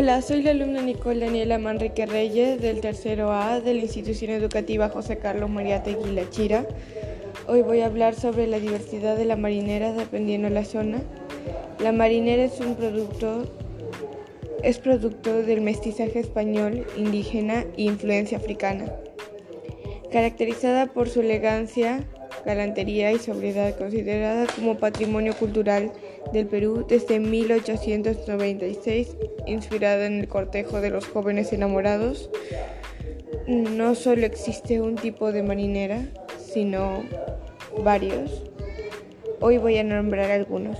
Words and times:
Hola, 0.00 0.22
soy 0.22 0.42
la 0.42 0.52
alumna 0.52 0.80
Nicole 0.80 1.26
Daniela 1.26 1.58
Manrique 1.58 2.06
Reyes 2.06 2.58
del 2.58 2.80
tercero 2.80 3.32
A 3.34 3.60
de 3.60 3.74
la 3.74 3.82
institución 3.82 4.30
educativa 4.30 4.88
José 4.88 5.18
Carlos 5.18 5.50
Mariátegui 5.50 6.12
La 6.12 6.26
Chira. 6.30 6.66
Hoy 7.46 7.60
voy 7.60 7.82
a 7.82 7.86
hablar 7.86 8.14
sobre 8.14 8.46
la 8.46 8.58
diversidad 8.58 9.18
de 9.18 9.26
la 9.26 9.36
marinera 9.36 9.92
dependiendo 9.92 10.48
de 10.48 10.54
la 10.54 10.64
zona. 10.64 11.02
La 11.80 11.92
marinera 11.92 12.44
es 12.44 12.60
un 12.60 12.76
producto 12.76 13.42
es 14.62 14.78
producto 14.78 15.42
del 15.42 15.60
mestizaje 15.60 16.18
español, 16.18 16.86
indígena 16.96 17.66
e 17.76 17.82
influencia 17.82 18.38
africana. 18.38 18.90
Caracterizada 20.10 20.86
por 20.86 21.10
su 21.10 21.20
elegancia, 21.20 22.08
galantería 22.46 23.12
y 23.12 23.18
sobriedad, 23.18 23.76
considerada 23.76 24.46
como 24.56 24.78
patrimonio 24.78 25.34
cultural 25.34 25.92
del 26.32 26.46
Perú 26.46 26.84
desde 26.88 27.18
1896, 27.18 29.16
inspirada 29.46 30.06
en 30.06 30.20
el 30.20 30.28
cortejo 30.28 30.80
de 30.80 30.90
los 30.90 31.06
jóvenes 31.06 31.52
enamorados. 31.52 32.30
No 33.46 33.94
solo 33.94 34.26
existe 34.26 34.80
un 34.80 34.96
tipo 34.96 35.32
de 35.32 35.42
marinera, 35.42 36.02
sino 36.52 37.02
varios. 37.82 38.42
Hoy 39.40 39.58
voy 39.58 39.78
a 39.78 39.84
nombrar 39.84 40.30
algunos. 40.30 40.78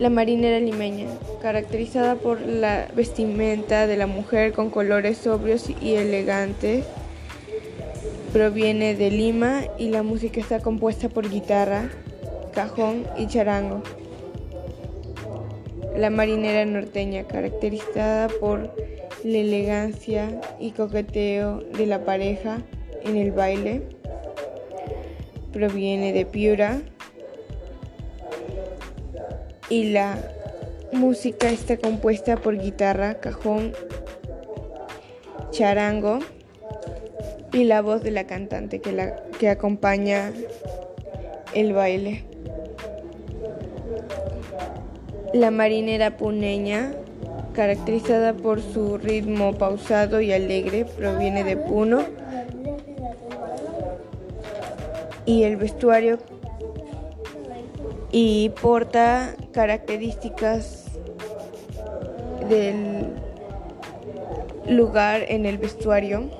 La 0.00 0.10
marinera 0.10 0.58
limeña, 0.58 1.06
caracterizada 1.40 2.16
por 2.16 2.40
la 2.40 2.88
vestimenta 2.96 3.86
de 3.86 3.96
la 3.96 4.08
mujer 4.08 4.52
con 4.52 4.70
colores 4.70 5.18
sobrios 5.18 5.70
y 5.80 5.94
elegantes, 5.94 6.84
proviene 8.32 8.96
de 8.96 9.12
Lima 9.12 9.62
y 9.78 9.90
la 9.90 10.02
música 10.02 10.40
está 10.40 10.58
compuesta 10.58 11.08
por 11.08 11.30
guitarra, 11.30 11.90
cajón 12.54 13.04
y 13.18 13.26
charango. 13.26 13.82
La 15.96 16.10
marinera 16.10 16.64
norteña, 16.64 17.24
caracterizada 17.24 18.28
por 18.28 18.74
la 19.22 19.38
elegancia 19.38 20.40
y 20.58 20.72
coqueteo 20.72 21.58
de 21.58 21.86
la 21.86 22.04
pareja 22.04 22.58
en 23.04 23.16
el 23.16 23.32
baile, 23.32 23.82
proviene 25.52 26.12
de 26.12 26.26
Piura 26.26 26.80
y 29.68 29.90
la 29.90 30.18
música 30.92 31.50
está 31.50 31.76
compuesta 31.76 32.36
por 32.36 32.58
guitarra, 32.58 33.20
cajón, 33.20 33.72
charango 35.50 36.18
y 37.52 37.64
la 37.64 37.82
voz 37.82 38.02
de 38.02 38.10
la 38.10 38.26
cantante 38.26 38.80
que, 38.80 38.92
la, 38.92 39.16
que 39.38 39.48
acompaña 39.48 40.32
el 41.54 41.72
baile. 41.72 42.33
La 45.34 45.50
marinera 45.50 46.16
puneña, 46.16 46.92
caracterizada 47.54 48.34
por 48.34 48.62
su 48.62 48.98
ritmo 48.98 49.52
pausado 49.52 50.20
y 50.20 50.32
alegre, 50.32 50.84
proviene 50.84 51.42
de 51.42 51.56
Puno. 51.56 52.04
Y 55.26 55.42
el 55.42 55.56
vestuario 55.56 56.20
y 58.12 58.50
porta 58.50 59.34
características 59.50 60.84
del 62.48 63.08
lugar 64.68 65.24
en 65.26 65.46
el 65.46 65.58
vestuario. 65.58 66.30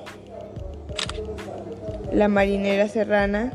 La 2.13 2.29
marinera 2.29 2.87
serrana, 2.87 3.51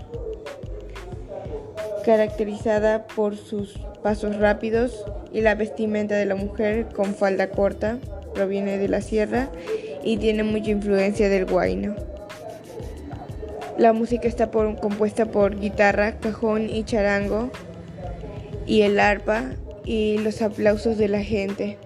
caracterizada 2.05 3.07
por 3.07 3.39
sus 3.39 3.81
pasos 4.03 4.37
rápidos 4.37 5.05
y 5.33 5.41
la 5.41 5.55
vestimenta 5.55 6.17
de 6.17 6.27
la 6.27 6.35
mujer 6.35 6.89
con 6.95 7.15
falda 7.15 7.51
corta, 7.51 7.99
proviene 8.35 8.79
de 8.79 8.89
la 8.89 9.03
sierra 9.03 9.51
y 10.03 10.17
tiene 10.17 10.43
mucha 10.43 10.71
influencia 10.71 11.29
del 11.29 11.47
guayno. 11.47 11.95
La 13.79 13.93
música 13.93 14.29
está 14.29 14.51
compuesta 14.51 15.27
por 15.27 15.59
guitarra, 15.59 16.19
cajón 16.19 16.69
y 16.69 16.85
charango 16.85 17.51
y 18.67 18.83
el 18.83 19.01
arpa 19.01 19.53
y 19.85 20.19
los 20.19 20.43
aplausos 20.43 20.99
de 20.99 21.09
la 21.09 21.23
gente. 21.23 21.79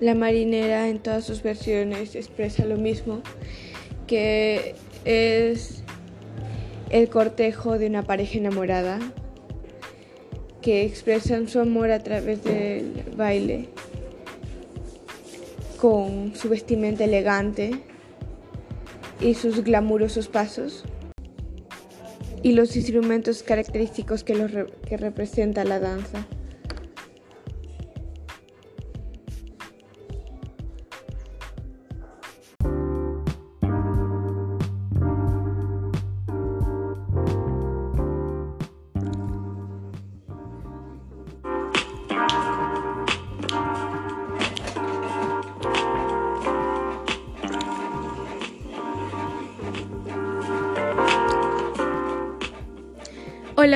La 0.00 0.14
marinera 0.14 0.88
en 0.88 0.98
todas 0.98 1.24
sus 1.24 1.42
versiones 1.42 2.16
expresa 2.16 2.64
lo 2.66 2.76
mismo, 2.76 3.22
que 4.06 4.74
es 5.04 5.82
el 6.90 7.08
cortejo 7.08 7.78
de 7.78 7.86
una 7.86 8.02
pareja 8.02 8.38
enamorada, 8.38 8.98
que 10.60 10.84
expresan 10.84 11.48
su 11.48 11.60
amor 11.60 11.90
a 11.90 12.02
través 12.02 12.42
del 12.42 13.04
baile, 13.16 13.68
con 15.80 16.34
su 16.34 16.48
vestimenta 16.48 17.04
elegante 17.04 17.82
y 19.20 19.34
sus 19.34 19.62
glamurosos 19.62 20.28
pasos, 20.28 20.84
y 22.42 22.52
los 22.52 22.76
instrumentos 22.76 23.42
característicos 23.42 24.22
que, 24.22 24.66
que 24.86 24.96
representa 24.96 25.64
la 25.64 25.80
danza. 25.80 26.26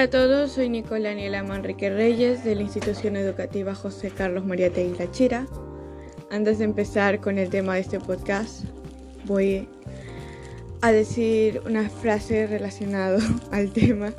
Hola 0.01 0.07
a 0.07 0.11
todos, 0.13 0.53
soy 0.53 0.71
Nicola 0.71 1.11
Daniela 1.11 1.43
Manrique 1.43 1.91
Reyes 1.91 2.43
de 2.43 2.55
la 2.55 2.63
institución 2.63 3.17
educativa 3.17 3.75
José 3.75 4.09
Carlos 4.09 4.47
Mariate 4.47 4.95
La 4.99 5.11
Chira. 5.11 5.47
Antes 6.31 6.57
de 6.57 6.65
empezar 6.65 7.21
con 7.21 7.39
el 7.39 7.51
tema 7.51 7.75
de 7.75 7.81
este 7.81 8.01
podcast, 8.01 8.65
voy 9.27 9.69
a 10.81 10.91
decir 10.91 11.61
una 11.67 11.91
frase 11.91 12.47
relacionada 12.47 13.19
al 13.51 13.73
tema. 13.75 14.15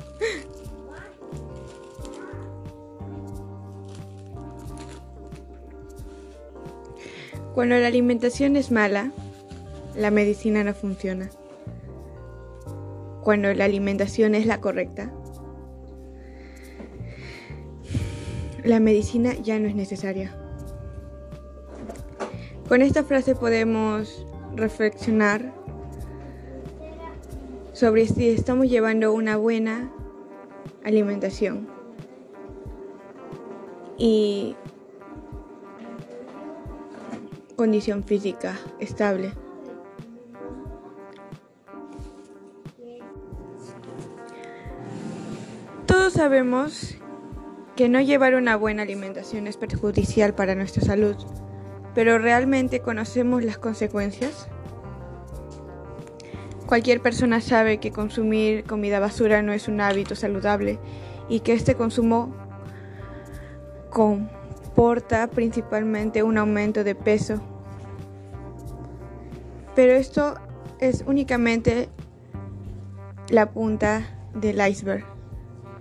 Cuando 7.55 7.75
la 7.77 7.87
alimentación 7.87 8.55
es 8.55 8.69
mala, 8.69 9.11
la 9.95 10.11
medicina 10.11 10.63
no 10.63 10.75
funciona. 10.75 11.31
Cuando 13.23 13.51
la 13.55 13.65
alimentación 13.65 14.35
es 14.35 14.45
la 14.45 14.61
correcta, 14.61 15.11
la 18.63 18.79
medicina 18.79 19.33
ya 19.33 19.59
no 19.59 19.67
es 19.67 19.75
necesaria. 19.75 20.35
Con 22.67 22.81
esta 22.81 23.03
frase 23.03 23.35
podemos 23.35 24.25
reflexionar 24.55 25.53
sobre 27.73 28.07
si 28.07 28.29
estamos 28.29 28.69
llevando 28.69 29.13
una 29.13 29.37
buena 29.37 29.91
alimentación 30.83 31.67
y 33.97 34.55
condición 37.55 38.03
física 38.03 38.57
estable. 38.79 39.33
Todos 45.85 46.13
sabemos 46.13 46.95
que 47.81 47.89
no 47.89 47.99
llevar 47.99 48.35
una 48.35 48.57
buena 48.57 48.83
alimentación 48.83 49.47
es 49.47 49.57
perjudicial 49.57 50.35
para 50.35 50.53
nuestra 50.53 50.83
salud, 50.83 51.15
pero 51.95 52.19
¿realmente 52.19 52.81
conocemos 52.81 53.43
las 53.43 53.57
consecuencias? 53.57 54.47
Cualquier 56.67 57.01
persona 57.01 57.41
sabe 57.41 57.79
que 57.79 57.91
consumir 57.91 58.65
comida 58.65 58.99
basura 58.99 59.41
no 59.41 59.51
es 59.51 59.67
un 59.67 59.81
hábito 59.81 60.13
saludable 60.13 60.77
y 61.27 61.39
que 61.39 61.53
este 61.53 61.73
consumo 61.73 62.35
comporta 63.89 65.25
principalmente 65.31 66.21
un 66.21 66.37
aumento 66.37 66.83
de 66.83 66.93
peso. 66.93 67.41
Pero 69.73 69.93
esto 69.93 70.35
es 70.79 71.03
únicamente 71.07 71.89
la 73.29 73.49
punta 73.49 74.19
del 74.35 74.61
iceberg. 74.67 75.03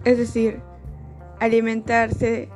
Es 0.06 0.16
decir, 0.16 0.62
alimentarse 1.40 2.48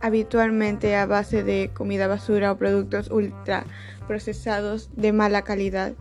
habitualmente 0.00 0.96
a 0.96 1.06
base 1.06 1.44
de 1.44 1.70
comida 1.72 2.08
basura 2.08 2.50
o 2.50 2.56
productos 2.56 3.10
ultra 3.10 3.64
procesados 4.06 4.90
de 4.96 5.12
mala 5.12 5.42
calidad 5.42 5.92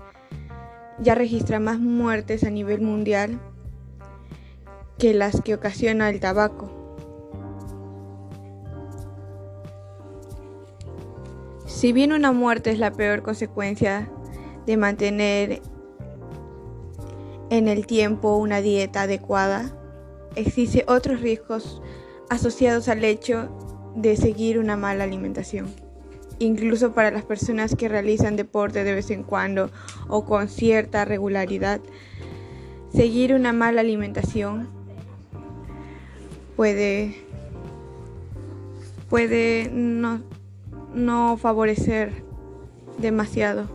ya 1.00 1.14
registra 1.14 1.60
más 1.60 1.80
muertes 1.80 2.44
a 2.44 2.50
nivel 2.50 2.82
mundial 2.82 3.40
que 4.98 5.14
las 5.14 5.42
que 5.42 5.54
ocasiona 5.54 6.10
el 6.10 6.20
tabaco. 6.20 6.72
Si 11.66 11.94
bien 11.94 12.12
una 12.14 12.32
muerte 12.32 12.72
es 12.72 12.80
la 12.80 12.92
peor 12.92 13.22
consecuencia 13.22 14.10
de 14.66 14.78
mantener 14.78 15.62
en 17.52 17.68
el 17.68 17.86
tiempo 17.86 18.38
una 18.38 18.62
dieta 18.62 19.04
adecuada, 19.04 19.72
existen 20.38 20.84
otros 20.88 21.22
riesgos 21.22 21.82
asociados 22.30 22.88
al 22.88 23.04
hecho 23.04 23.50
de 23.96 24.16
seguir 24.16 24.60
una 24.60 24.78
mala 24.78 25.04
alimentación. 25.04 25.68
Incluso 26.40 26.94
para 26.94 27.10
las 27.10 27.24
personas 27.24 27.76
que 27.76 27.90
realizan 27.90 28.36
deporte 28.36 28.84
de 28.84 28.94
vez 28.94 29.10
en 29.10 29.24
cuando 29.24 29.72
o 30.08 30.24
con 30.26 30.50
cierta 30.50 31.04
regularidad, 31.04 31.82
seguir 32.94 33.34
una 33.34 33.54
mala 33.54 33.82
alimentación 33.82 34.68
puede, 36.56 37.16
puede 39.10 39.70
no, 39.74 40.22
no 40.94 41.38
favorecer 41.38 42.24
demasiado 43.00 43.68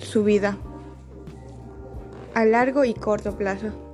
su 0.00 0.24
vida 0.24 0.56
a 2.34 2.44
largo 2.44 2.84
y 2.84 2.94
corto 2.94 3.36
plazo. 3.36 3.85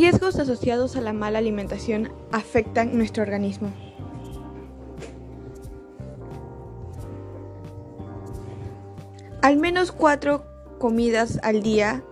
Riesgos 0.00 0.38
asociados 0.38 0.96
a 0.96 1.02
la 1.02 1.12
mala 1.12 1.40
alimentación 1.40 2.10
afectan 2.32 2.96
nuestro 2.96 3.22
organismo. 3.22 3.70
Al 9.42 9.58
menos 9.58 9.92
cuatro 9.92 10.46
comidas 10.78 11.38
al 11.42 11.62
día, 11.62 12.02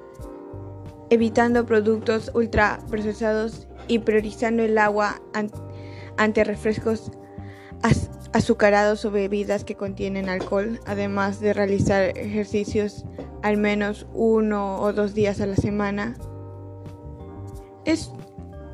evitando 1.09 1.65
productos 1.65 2.31
ultraprocesados 2.35 3.67
y 3.87 4.01
priorizando 4.01 4.63
el 4.63 4.77
agua 4.77 5.23
ante 6.19 6.45
refrescos 6.45 7.11
azucarados 8.35 9.07
o 9.07 9.11
bebidas 9.11 9.65
que 9.65 9.77
contienen 9.77 10.29
alcohol, 10.29 10.79
además 10.85 11.41
de 11.41 11.55
realizar 11.55 12.19
ejercicios 12.19 13.07
al 13.43 13.57
menos 13.57 14.07
uno 14.13 14.79
o 14.79 14.93
dos 14.93 15.15
días 15.15 15.41
a 15.41 15.47
la 15.47 15.57
semana, 15.57 16.19
es 17.89 18.13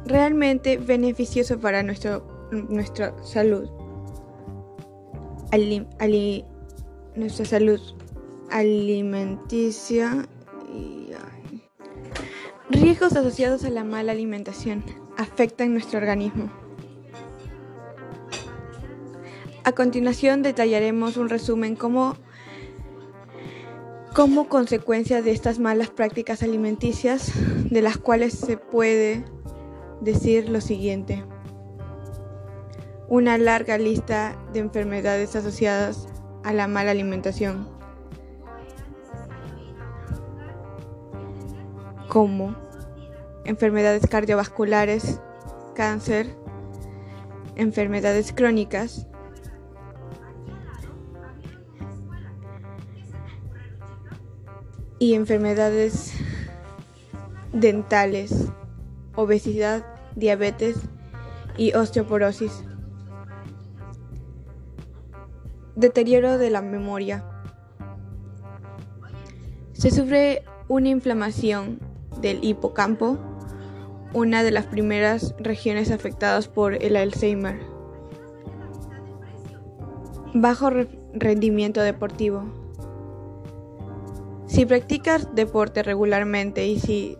realmente 0.06 0.76
beneficioso 0.76 1.58
para 1.60 1.82
nuestro, 1.82 2.48
nuestra 2.50 3.14
salud. 3.22 3.70
nuestra 7.14 7.44
salud 7.44 7.80
alimenticia 8.50 10.26
y 10.72 11.10
riesgos 12.70 13.14
asociados 13.16 13.64
a 13.64 13.70
la 13.70 13.84
mala 13.84 14.12
alimentación 14.12 14.84
afectan 15.16 15.72
nuestro 15.72 15.98
organismo. 15.98 16.50
A 19.62 19.72
continuación 19.72 20.42
detallaremos 20.42 21.16
un 21.16 21.28
resumen 21.28 21.76
como, 21.76 22.16
como 24.14 24.48
consecuencia 24.48 25.22
de 25.22 25.32
estas 25.32 25.58
malas 25.58 25.90
prácticas 25.90 26.44
alimenticias, 26.44 27.32
de 27.68 27.82
las 27.82 27.98
cuales 27.98 28.32
se 28.32 28.56
puede 28.56 29.24
decir 30.00 30.48
lo 30.48 30.60
siguiente. 30.60 31.24
Una 33.08 33.36
larga 33.38 33.76
lista 33.76 34.38
de 34.52 34.60
enfermedades 34.60 35.34
asociadas 35.34 36.06
a 36.44 36.52
la 36.52 36.68
mala 36.68 36.92
alimentación, 36.92 37.68
como 42.08 42.54
enfermedades 43.44 44.06
cardiovasculares, 44.06 45.20
cáncer, 45.74 46.36
enfermedades 47.56 48.32
crónicas, 48.32 49.08
y 54.98 55.14
enfermedades 55.14 56.12
dentales, 57.52 58.48
obesidad, 59.14 59.84
diabetes 60.16 60.76
y 61.56 61.72
osteoporosis. 61.74 62.64
Deterioro 65.76 66.38
de 66.38 66.50
la 66.50 66.62
memoria. 66.62 67.24
Se 69.72 69.90
sufre 69.90 70.44
una 70.68 70.88
inflamación 70.88 71.78
del 72.20 72.44
hipocampo, 72.44 73.18
una 74.12 74.42
de 74.42 74.52
las 74.52 74.66
primeras 74.66 75.34
regiones 75.38 75.90
afectadas 75.90 76.48
por 76.48 76.74
el 76.82 76.96
Alzheimer. 76.96 77.60
Bajo 80.32 80.70
rendimiento 81.12 81.80
deportivo. 81.80 82.63
Si 84.54 84.66
practicas 84.66 85.34
deporte 85.34 85.82
regularmente 85.82 86.64
y 86.64 86.78
si 86.78 87.18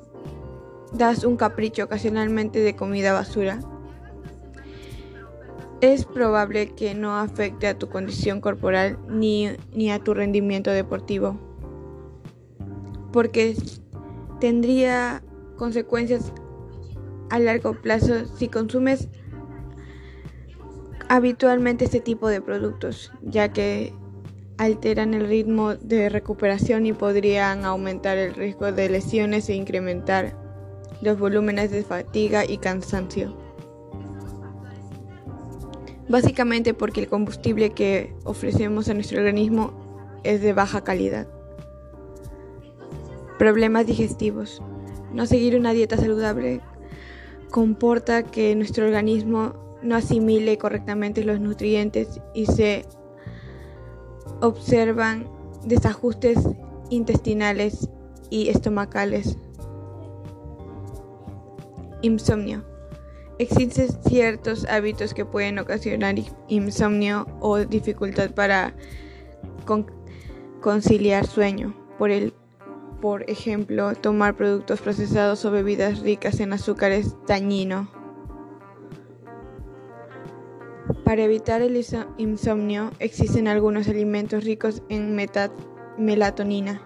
das 0.93 1.25
un 1.25 1.37
capricho 1.37 1.83
ocasionalmente 1.83 2.61
de 2.61 2.77
comida 2.77 3.13
basura, 3.13 3.59
es 5.81 6.05
probable 6.05 6.77
que 6.77 6.95
no 6.95 7.19
afecte 7.19 7.67
a 7.67 7.77
tu 7.77 7.89
condición 7.89 8.41
corporal 8.41 9.01
ni, 9.09 9.49
ni 9.75 9.91
a 9.91 9.99
tu 9.99 10.15
rendimiento 10.15 10.71
deportivo, 10.71 11.37
porque 13.13 13.57
tendría 14.39 15.21
consecuencias 15.57 16.33
a 17.31 17.41
largo 17.41 17.75
plazo 17.75 18.27
si 18.27 18.47
consumes 18.47 19.09
habitualmente 21.09 21.87
este 21.87 21.99
tipo 21.99 22.29
de 22.29 22.41
productos, 22.41 23.11
ya 23.23 23.53
que 23.53 23.93
alteran 24.59 25.15
el 25.15 25.29
ritmo 25.29 25.75
de 25.75 26.09
recuperación 26.09 26.87
y 26.87 26.93
podrían 26.93 27.65
aumentar 27.65 28.19
el 28.19 28.35
riesgo 28.35 28.71
de 28.73 28.89
lesiones 28.89 29.49
e 29.49 29.55
incrementar 29.55 30.37
los 31.01 31.19
volúmenes 31.19 31.71
de 31.71 31.83
fatiga 31.83 32.45
y 32.45 32.59
cansancio. 32.59 33.37
Básicamente 36.09 36.75
porque 36.75 37.01
el 37.01 37.09
combustible 37.09 37.71
que 37.71 38.15
ofrecemos 38.25 38.89
a 38.89 38.95
nuestro 38.95 39.19
organismo 39.19 39.73
es 40.23 40.41
de 40.43 40.53
baja 40.53 40.85
calidad. 40.85 41.27
Problemas 43.39 43.87
digestivos. 43.87 44.63
No 45.13 45.27
seguir 45.27 45.57
una 45.57 45.73
dieta 45.73 45.97
saludable 45.97 46.61
comporta 47.51 48.23
que 48.25 48.55
nuestro 48.55 48.87
organismo 48.87 49.55
no 49.83 49.97
asimile 49.97 50.59
correctamente 50.59 51.25
los 51.25 51.41
nutrientes 51.41 52.21
y 52.35 52.47
se 52.47 52.85
observan 54.45 55.27
desajustes 55.65 56.39
intestinales 56.91 57.89
y 58.31 58.49
estomacales. 58.49 59.39
Insomnio. 62.03 62.63
Existen 63.39 63.89
ciertos 64.07 64.67
hábitos 64.67 65.15
que 65.15 65.25
pueden 65.25 65.59
ocasionar 65.59 66.17
insomnio 66.49 67.27
o 67.41 67.59
dificultad 67.59 68.31
para 68.33 68.75
conciliar 70.61 71.27
sueño. 71.27 71.75
Por, 71.99 72.11
el, 72.11 72.35
por 73.01 73.29
ejemplo, 73.29 73.95
tomar 73.95 74.37
productos 74.37 74.81
procesados 74.81 75.45
o 75.45 75.51
bebidas 75.51 76.01
ricas 76.01 76.39
en 76.41 76.53
azúcares 76.53 77.17
dañino. 77.27 77.91
Para 81.05 81.23
evitar 81.23 81.63
el 81.63 81.83
insomnio 82.19 82.91
existen 82.99 83.49
algunos 83.49 83.89
alimentos 83.89 84.45
ricos 84.45 84.83
en 84.89 85.17
melatonina, 85.97 86.83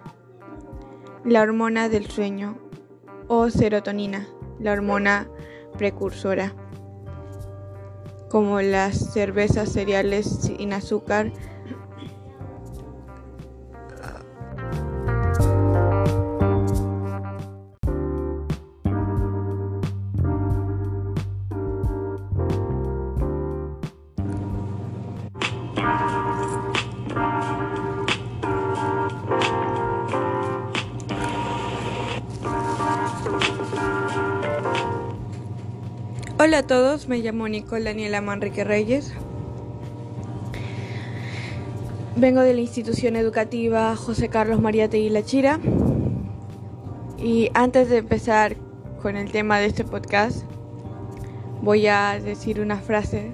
la 1.24 1.42
hormona 1.42 1.88
del 1.88 2.06
sueño, 2.06 2.58
o 3.26 3.50
serotonina 3.50 4.28
la 4.60 4.72
hormona 4.72 5.28
precursora, 5.76 6.54
como 8.28 8.60
las 8.60 9.12
cervezas 9.12 9.70
cereales 9.72 10.26
sin 10.26 10.72
azúcar, 10.72 11.32
Hola 36.48 36.60
a 36.60 36.66
todos, 36.66 37.08
me 37.08 37.18
llamo 37.18 37.46
Nicole 37.46 37.84
Daniela 37.84 38.22
Manrique 38.22 38.64
Reyes. 38.64 39.12
Vengo 42.16 42.40
de 42.40 42.54
la 42.54 42.62
institución 42.62 43.16
educativa 43.16 43.94
José 43.96 44.30
Carlos 44.30 44.58
María 44.58 44.88
Teguila 44.88 45.22
Chira 45.22 45.60
y 47.18 47.50
antes 47.52 47.90
de 47.90 47.98
empezar 47.98 48.56
con 49.02 49.18
el 49.18 49.30
tema 49.30 49.58
de 49.58 49.66
este 49.66 49.84
podcast 49.84 50.44
voy 51.60 51.86
a 51.86 52.18
decir 52.18 52.60
una 52.62 52.78
frase 52.78 53.30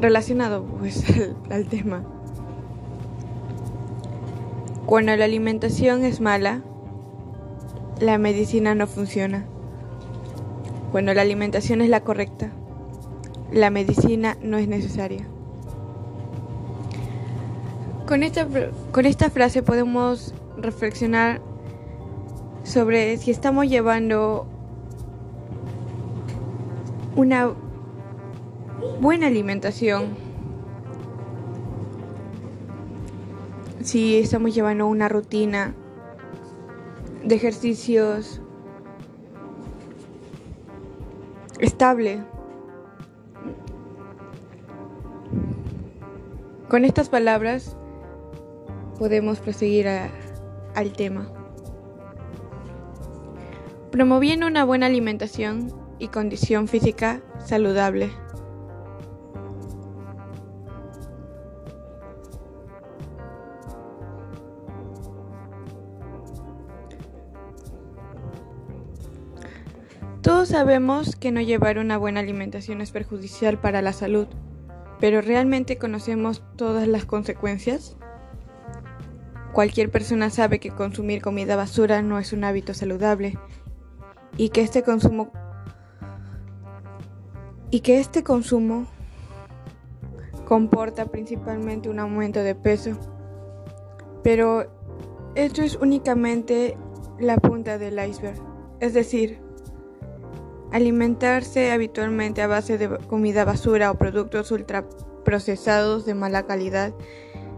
relacionado 0.00 0.64
pues 0.64 1.04
al, 1.48 1.66
tema. 1.66 2.02
Cuando 4.84 5.14
la 5.14 5.26
alimentación 5.26 6.04
es 6.04 6.20
mala, 6.20 6.64
la 8.00 8.18
medicina 8.18 8.74
no 8.74 8.88
funciona. 8.88 9.46
Cuando 10.90 11.12
la 11.12 11.22
alimentación 11.22 11.80
es 11.82 11.90
la 11.90 12.00
correcta, 12.00 12.50
la 13.52 13.70
medicina 13.70 14.36
no 14.42 14.56
es 14.56 14.68
necesaria. 14.68 15.26
Con 18.06 18.22
esta, 18.22 18.46
con 18.90 19.04
esta 19.04 19.28
frase 19.28 19.62
podemos 19.62 20.34
reflexionar 20.56 21.42
sobre 22.64 23.18
si 23.18 23.30
estamos 23.30 23.68
llevando 23.68 24.46
una 27.16 27.50
buena 29.00 29.26
alimentación, 29.26 30.16
si 33.82 34.16
estamos 34.16 34.54
llevando 34.54 34.86
una 34.86 35.08
rutina 35.08 35.74
de 37.24 37.34
ejercicios 37.34 38.40
estable. 41.58 42.22
Con 46.68 46.84
estas 46.84 47.08
palabras 47.08 47.76
podemos 48.98 49.38
proseguir 49.40 49.88
al 49.88 50.92
tema. 50.92 51.32
Promoviendo 53.90 54.46
una 54.46 54.64
buena 54.64 54.86
alimentación 54.86 55.72
y 55.98 56.08
condición 56.08 56.68
física 56.68 57.22
saludable. 57.44 58.10
Sabemos 70.48 71.14
que 71.14 71.30
no 71.30 71.42
llevar 71.42 71.78
una 71.78 71.98
buena 71.98 72.20
alimentación 72.20 72.80
es 72.80 72.90
perjudicial 72.90 73.60
para 73.60 73.82
la 73.82 73.92
salud, 73.92 74.28
pero 74.98 75.20
¿realmente 75.20 75.76
conocemos 75.76 76.42
todas 76.56 76.88
las 76.88 77.04
consecuencias? 77.04 77.98
Cualquier 79.52 79.90
persona 79.90 80.30
sabe 80.30 80.58
que 80.58 80.70
consumir 80.70 81.20
comida 81.20 81.54
basura 81.54 82.00
no 82.00 82.18
es 82.18 82.32
un 82.32 82.44
hábito 82.44 82.72
saludable 82.72 83.38
y 84.38 84.48
que 84.48 84.62
este 84.62 84.82
consumo 84.82 85.30
y 87.70 87.80
que 87.80 88.00
este 88.00 88.24
consumo 88.24 88.86
comporta 90.46 91.10
principalmente 91.10 91.90
un 91.90 91.98
aumento 91.98 92.42
de 92.42 92.54
peso. 92.54 92.92
Pero 94.22 94.64
esto 95.34 95.60
es 95.60 95.76
únicamente 95.76 96.78
la 97.20 97.36
punta 97.36 97.76
del 97.76 98.02
iceberg, 98.02 98.40
es 98.80 98.94
decir, 98.94 99.46
alimentarse 100.72 101.70
habitualmente 101.70 102.42
a 102.42 102.46
base 102.46 102.78
de 102.78 102.88
comida 103.06 103.44
basura 103.44 103.90
o 103.90 103.98
productos 103.98 104.50
ultraprocesados 104.50 106.04
de 106.04 106.14
mala 106.14 106.46
calidad 106.46 106.94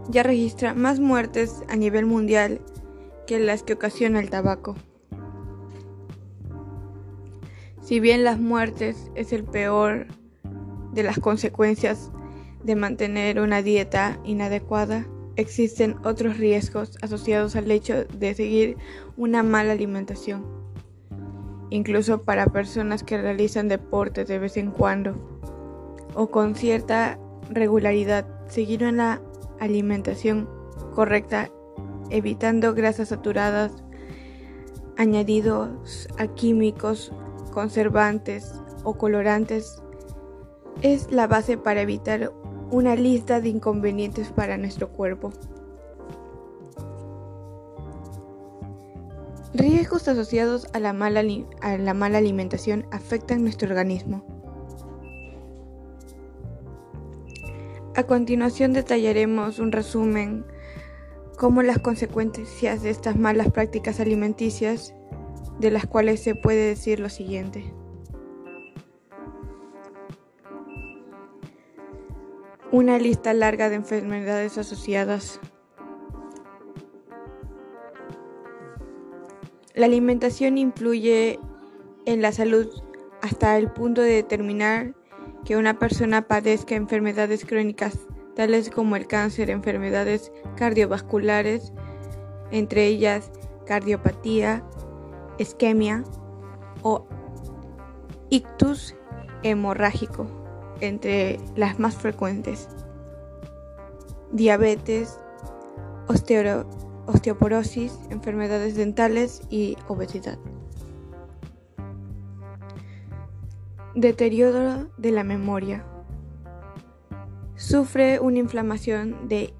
ya 0.09 0.23
registra 0.23 0.73
más 0.73 0.99
muertes 0.99 1.61
a 1.69 1.75
nivel 1.75 2.05
mundial 2.05 2.61
que 3.27 3.39
las 3.39 3.63
que 3.63 3.73
ocasiona 3.73 4.19
el 4.19 4.29
tabaco. 4.29 4.75
Si 7.81 7.99
bien 7.99 8.23
las 8.23 8.39
muertes 8.39 9.11
es 9.15 9.33
el 9.33 9.43
peor 9.43 10.07
de 10.93 11.03
las 11.03 11.19
consecuencias 11.19 12.11
de 12.63 12.75
mantener 12.75 13.39
una 13.39 13.61
dieta 13.61 14.19
inadecuada, 14.23 15.07
existen 15.35 15.95
otros 16.03 16.37
riesgos 16.37 16.97
asociados 17.01 17.55
al 17.55 17.71
hecho 17.71 18.05
de 18.05 18.33
seguir 18.33 18.77
una 19.17 19.43
mala 19.43 19.71
alimentación, 19.71 20.45
incluso 21.71 22.21
para 22.21 22.45
personas 22.47 23.01
que 23.01 23.19
realizan 23.19 23.67
deporte 23.67 24.25
de 24.25 24.37
vez 24.37 24.57
en 24.57 24.69
cuando 24.69 25.15
o 26.13 26.27
con 26.29 26.53
cierta 26.53 27.17
regularidad. 27.49 28.27
Seguir 28.47 28.83
una 28.83 29.21
alimentación 29.59 30.47
correcta, 30.93 31.49
evitando 32.09 32.73
grasas 32.73 33.09
saturadas, 33.09 33.71
añadidos 34.97 36.09
a 36.19 36.27
químicos, 36.27 37.13
conservantes 37.53 38.53
o 38.83 38.95
colorantes, 38.95 39.81
es 40.81 41.09
la 41.11 41.27
base 41.27 41.57
para 41.57 41.81
evitar 41.81 42.33
una 42.69 42.95
lista 42.95 43.39
de 43.39 43.49
inconvenientes 43.49 44.31
para 44.31 44.57
nuestro 44.57 44.89
cuerpo. 44.89 45.31
Riesgos 49.53 50.07
asociados 50.07 50.67
a 50.73 50.79
la 50.79 50.93
mala, 50.93 51.19
alimentación 52.17 52.85
afectan 52.91 53.43
nuestro 53.43 53.67
organismo. 53.69 54.23
A 57.95 58.03
continuación 58.03 58.71
detallaremos 58.71 59.59
un 59.59 59.73
resumen 59.73 60.45
cómo 61.37 61.63
las 61.63 61.79
consecuencias 61.79 62.81
de 62.81 62.91
estas 62.91 63.17
malas 63.17 63.51
prácticas 63.51 63.99
alimenticias, 63.99 64.93
de 65.59 65.71
las 65.71 65.85
cuales 65.85 66.21
se 66.21 66.33
puede 66.33 66.67
decir 66.67 67.01
lo 67.01 67.09
siguiente. 67.09 67.73
Una 72.71 72.97
lista 72.99 73.33
larga 73.33 73.67
de 73.67 73.75
enfermedades 73.75 74.57
asociadas. 74.57 75.41
La 79.73 79.85
alimentación 79.85 80.57
influye 80.57 81.39
en 82.05 82.21
la 82.21 82.31
salud 82.31 82.67
hasta 83.21 83.57
el 83.57 83.71
punto 83.71 84.01
de 84.01 84.11
determinar 84.11 84.93
que 85.45 85.55
una 85.55 85.79
persona 85.79 86.27
padezca 86.27 86.75
enfermedades 86.75 87.45
crónicas 87.45 87.97
tales 88.35 88.69
como 88.69 88.95
el 88.95 89.07
cáncer, 89.07 89.49
enfermedades 89.49 90.31
cardiovasculares, 90.55 91.73
entre 92.51 92.87
ellas 92.87 93.31
cardiopatía, 93.65 94.63
isquemia 95.37 96.03
o 96.81 97.07
ictus 98.29 98.95
hemorrágico, 99.43 100.27
entre 100.81 101.39
las 101.55 101.79
más 101.79 101.95
frecuentes, 101.95 102.67
diabetes, 104.31 105.19
osteoporosis, 107.11 107.99
enfermedades 108.09 108.75
dentales 108.75 109.41
y 109.49 109.77
obesidad. 109.87 110.37
Deterioro 113.95 114.89
de 114.97 115.11
la 115.11 115.23
memoria. 115.23 115.85
Sufre 117.55 118.19
una 118.19 118.39
inflamación 118.39 119.27
de 119.27 119.53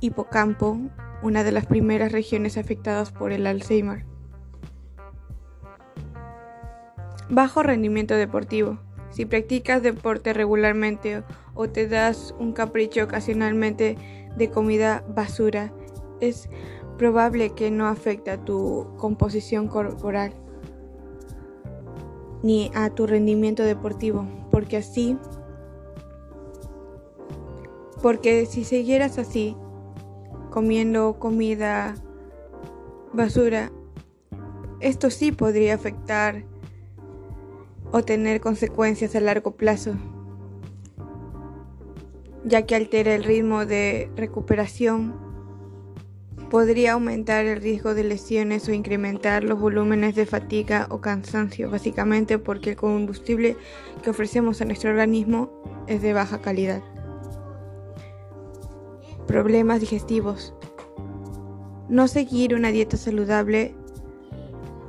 hipocampo, 0.00 0.78
una 1.22 1.44
de 1.44 1.52
las 1.52 1.66
primeras 1.66 2.12
regiones 2.12 2.58
afectadas 2.58 3.12
por 3.12 3.32
el 3.32 3.46
Alzheimer. 3.46 4.04
Bajo 7.30 7.62
rendimiento 7.62 8.14
deportivo. 8.14 8.78
Si 9.10 9.24
practicas 9.26 9.82
deporte 9.82 10.32
regularmente 10.32 11.22
o 11.54 11.68
te 11.68 11.88
das 11.88 12.34
un 12.38 12.52
capricho 12.52 13.04
ocasionalmente 13.04 13.96
de 14.36 14.50
comida 14.50 15.04
basura, 15.08 15.72
es 16.20 16.48
probable 16.98 17.50
que 17.50 17.70
no 17.70 17.86
afecte 17.86 18.30
a 18.30 18.44
tu 18.44 18.88
composición 18.98 19.68
corporal 19.68 20.32
ni 22.42 22.70
a 22.74 22.90
tu 22.90 23.06
rendimiento 23.06 23.62
deportivo, 23.62 24.26
porque 24.50 24.76
así, 24.76 25.16
porque 28.02 28.46
si 28.46 28.64
siguieras 28.64 29.18
así, 29.18 29.56
comiendo 30.50 31.18
comida 31.18 31.94
basura, 33.12 33.72
esto 34.80 35.10
sí 35.10 35.32
podría 35.32 35.74
afectar 35.74 36.44
o 37.90 38.02
tener 38.02 38.40
consecuencias 38.40 39.16
a 39.16 39.20
largo 39.20 39.52
plazo, 39.52 39.94
ya 42.44 42.66
que 42.66 42.76
altera 42.76 43.14
el 43.14 43.24
ritmo 43.24 43.66
de 43.66 44.10
recuperación 44.14 45.27
podría 46.50 46.92
aumentar 46.92 47.44
el 47.46 47.60
riesgo 47.60 47.94
de 47.94 48.04
lesiones 48.04 48.68
o 48.68 48.72
incrementar 48.72 49.44
los 49.44 49.60
volúmenes 49.60 50.14
de 50.14 50.26
fatiga 50.26 50.86
o 50.90 51.00
cansancio, 51.00 51.70
básicamente 51.70 52.38
porque 52.38 52.70
el 52.70 52.76
combustible 52.76 53.56
que 54.02 54.10
ofrecemos 54.10 54.60
a 54.60 54.64
nuestro 54.64 54.90
organismo 54.90 55.50
es 55.86 56.02
de 56.02 56.12
baja 56.12 56.40
calidad. 56.40 56.82
problemas 59.28 59.80
digestivos. 59.80 60.54
No 61.88 62.08
seguir 62.08 62.54
una 62.54 62.70
dieta 62.70 62.96
saludable 62.96 63.74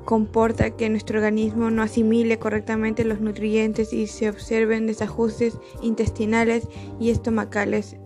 comporta 0.06 0.72
que 0.72 0.89
nuestro 0.89 1.20
organismo 1.20 1.70
no 1.70 1.84
asimile 1.84 2.39
correctamente 2.39 3.04
los 3.04 3.20
nutrientes 3.20 3.94
y 3.94 4.08
se 4.08 4.30
observen 4.30 4.88
desajustes 4.88 5.60
intestinales 5.84 6.68
y 7.00 7.12
estomacales. 7.12 7.98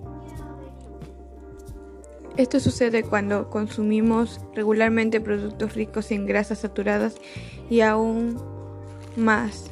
Esto 2.36 2.60
sucede 2.60 3.04
cuando 3.04 3.50
consumimos 3.52 4.42
regularmente 4.56 5.22
productos 5.22 5.76
ricos 5.76 6.10
en 6.12 6.26
grasas 6.26 6.60
saturadas 6.60 7.16
y 7.70 7.82
aún 7.82 8.42
más 9.16 9.66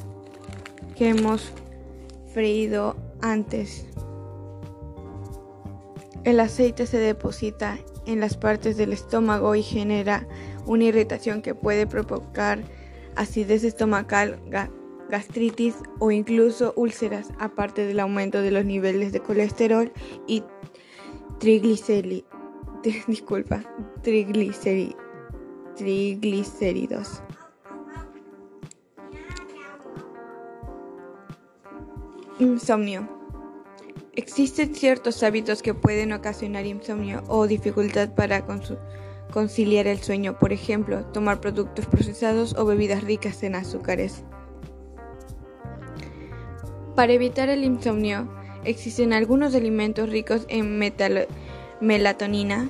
que 0.96 1.10
hemos 1.10 1.52
freído 2.34 2.96
antes. 3.22 3.88
El 6.24 6.40
aceite 6.40 6.86
se 6.86 7.00
deposita 7.00 7.80
en 8.06 8.20
las 8.20 8.38
partes 8.38 8.78
del 8.78 8.94
estómago 8.94 9.56
y 9.56 9.64
genera 9.64 10.28
una 10.68 10.84
irritación 10.84 11.42
que 11.42 11.56
puede 11.56 11.88
provocar 11.88 12.60
acidez 13.16 13.64
estomacal, 13.64 14.40
gastritis 15.10 15.76
o 15.98 16.12
incluso 16.12 16.74
úlceras, 16.76 17.30
aparte 17.40 17.88
del 17.88 18.00
aumento 18.00 18.44
de 18.44 18.52
los 18.52 18.66
niveles 18.66 19.12
de 19.12 19.20
colesterol 19.20 19.92
y 20.28 20.44
triglicéridos. 21.40 22.31
Disculpa, 23.08 23.62
triglicéridos. 24.02 24.98
Insomnio. 32.40 33.08
Existen 34.16 34.74
ciertos 34.74 35.22
hábitos 35.24 35.62
que 35.62 35.74
pueden 35.74 36.12
ocasionar 36.12 36.66
insomnio 36.66 37.24
o 37.28 37.46
dificultad 37.48 38.14
para 38.16 38.44
conciliar 39.32 39.88
el 39.88 40.00
sueño, 40.00 40.38
por 40.40 40.52
ejemplo, 40.52 41.06
tomar 41.06 41.40
productos 41.40 41.86
procesados 41.86 42.56
o 42.58 42.66
bebidas 42.66 43.04
ricas 43.04 43.44
en 43.44 43.56
azúcares. 43.56 44.24
Para 46.96 47.14
evitar 47.14 47.48
el 47.50 47.64
insomnio, 47.64 48.28
existen 48.66 49.14
algunos 49.14 49.56
alimentos 49.56 50.10
ricos 50.10 50.46
en 50.50 50.78
melatonina, 51.82 52.70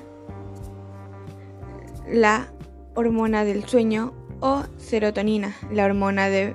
la 2.08 2.52
hormona 2.94 3.44
del 3.44 3.64
sueño 3.64 4.12
o 4.40 4.64
serotonina, 4.76 5.54
la 5.70 5.84
hormona 5.84 6.28
de 6.28 6.54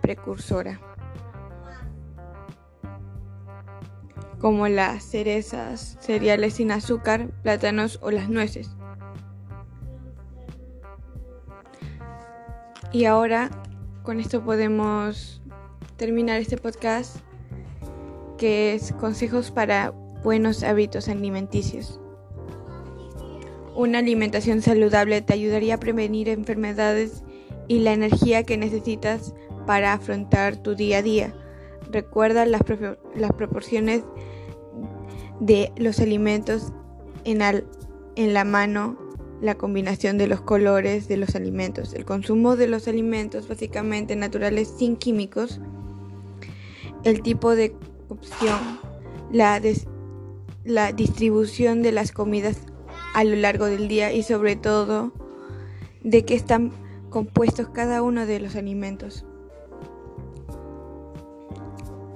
precursora. 0.00 0.80
como 4.40 4.68
las 4.68 5.04
cerezas, 5.04 5.98
cereales 6.00 6.54
sin 6.54 6.72
azúcar, 6.72 7.28
plátanos 7.42 7.98
o 8.02 8.10
las 8.10 8.30
nueces. 8.30 8.70
Y 12.92 13.04
ahora 13.04 13.50
con 14.02 14.18
esto 14.18 14.42
podemos 14.42 15.42
terminar 15.96 16.40
este 16.40 16.56
podcast 16.56 17.16
que 18.38 18.74
es 18.74 18.92
consejos 18.94 19.50
para 19.50 19.92
buenos 20.22 20.62
hábitos 20.62 21.08
alimenticios. 21.08 22.00
Una 23.74 23.98
alimentación 23.98 24.62
saludable 24.62 25.22
te 25.22 25.32
ayudaría 25.32 25.76
a 25.76 25.80
prevenir 25.80 26.28
enfermedades 26.28 27.22
y 27.68 27.80
la 27.80 27.92
energía 27.92 28.42
que 28.42 28.56
necesitas 28.56 29.34
para 29.66 29.92
afrontar 29.92 30.56
tu 30.56 30.74
día 30.74 30.98
a 30.98 31.02
día. 31.02 31.34
Recuerda 31.90 32.44
las, 32.46 32.62
proporciones 33.36 34.02
de 35.40 35.72
los 35.76 36.00
alimentos 36.00 36.72
en, 37.24 37.40
en 38.16 38.34
la 38.34 38.44
mano, 38.44 38.98
la 39.40 39.54
combinación 39.54 40.18
de 40.18 40.26
los 40.26 40.40
colores 40.40 41.08
de 41.08 41.16
los 41.16 41.34
alimentos, 41.34 41.94
el 41.94 42.04
consumo 42.04 42.56
de 42.56 42.66
los 42.66 42.88
alimentos 42.88 43.48
básicamente 43.48 44.14
naturales 44.14 44.72
sin 44.76 44.96
químicos, 44.96 45.60
el 47.04 47.22
tipo 47.22 47.56
de 47.56 47.74
opción, 48.08 48.58
la, 49.32 49.60
la 50.70 50.92
distribución 50.92 51.82
de 51.82 51.92
las 51.92 52.12
comidas 52.12 52.58
a 53.14 53.24
lo 53.24 53.36
largo 53.36 53.66
del 53.66 53.88
día 53.88 54.12
y 54.12 54.22
sobre 54.22 54.56
todo 54.56 55.12
de 56.02 56.24
qué 56.24 56.34
están 56.34 56.72
compuestos 57.10 57.68
cada 57.68 58.02
uno 58.02 58.24
de 58.24 58.40
los 58.40 58.56
alimentos. 58.56 59.26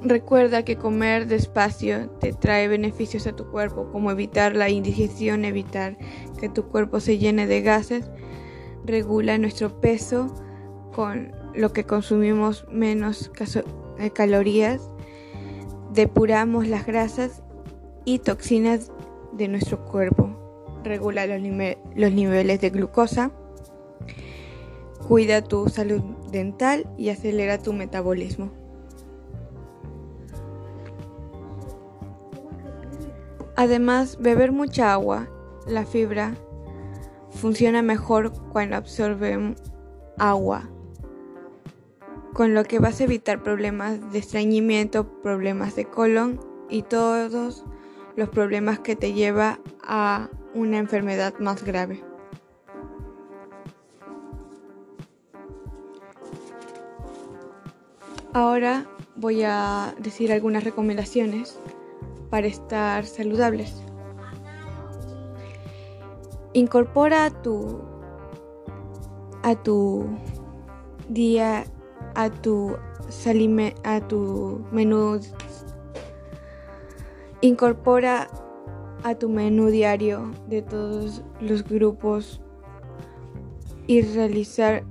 Recuerda 0.03 0.65
que 0.65 0.77
comer 0.77 1.27
despacio 1.27 2.11
te 2.21 2.33
trae 2.33 2.69
beneficios 2.69 3.27
a 3.27 3.35
tu 3.35 3.51
cuerpo, 3.51 3.91
como 3.91 4.11
evitar 4.11 4.55
la 4.55 4.69
indigestión, 4.69 5.45
evitar 5.45 5.97
que 6.39 6.49
tu 6.49 6.65
cuerpo 6.65 7.01
se 7.01 7.19
llene 7.19 7.47
de 7.47 7.63
gases, 7.63 8.11
regula 8.85 9.39
nuestro 9.39 9.81
peso 9.81 10.35
con 10.93 11.33
lo 11.55 11.73
que 11.73 11.85
consumimos 11.85 12.67
menos 12.71 13.31
calorías, 14.13 14.91
depuramos 15.93 16.69
las 16.69 16.85
grasas 16.85 17.44
y 18.05 18.19
toxinas 18.19 18.91
de 19.33 19.49
nuestro 19.49 19.85
cuerpo, 19.85 20.29
regula 20.85 21.27
los, 21.27 21.41
niveles 21.41 22.61
de 22.61 22.71
glucosa, 22.71 23.31
cuida 25.09 25.43
tu 25.43 25.69
salud 25.69 26.03
dental 26.31 26.87
y 26.97 27.09
acelera 27.09 27.59
tu 27.59 27.73
metabolismo. 27.73 28.51
Además, 33.57 34.19
beber 34.21 34.53
mucha 34.53 34.93
agua, 34.93 35.29
la 35.67 35.87
fibra, 35.87 36.35
funciona 37.31 37.83
mejor 37.83 38.33
cuando 38.51 38.77
absorbe 38.77 39.55
agua, 40.19 40.69
con 42.33 42.53
lo 42.53 42.65
que 42.65 42.81
vas 42.81 43.01
a 43.01 43.05
evitar 43.05 43.43
problemas 43.43 44.13
de 44.13 44.19
estreñimiento, 44.19 45.07
problemas 45.23 45.77
de 45.77 45.85
colon 45.85 46.41
y 46.69 46.83
todos 46.83 47.65
los 48.17 48.29
problemas 48.29 48.79
que 48.79 48.97
te 48.97 49.13
lleva 49.13 49.59
a 49.83 50.29
una 50.55 50.79
enfermedad 50.79 51.35
más 51.39 51.65
grave. 51.65 52.03
Ahora 58.33 58.87
voy 59.17 59.43
a 59.45 59.95
decir 59.99 60.33
algunas 60.33 60.65
recomendaciones 60.65 61.59
para 62.31 62.49
estar 62.49 63.07
saludables. 63.07 63.75
Incorpora 66.53 67.27
a 67.27 67.31
tu 67.31 67.81
a 69.43 69.55
tu 69.55 70.07
día 71.09 71.65
a 72.15 72.31
tu 72.31 72.77
a 73.85 74.01
tu 74.09 74.65
menú 74.73 75.21
incorpora 77.47 78.31
a 79.03 79.15
tu 79.17 79.29
menú 79.29 79.67
diario 79.67 80.33
de 80.49 80.63
todos 80.63 81.23
los 81.41 81.63
grupos 81.63 82.41
y 83.87 84.01
realizar 84.01 84.85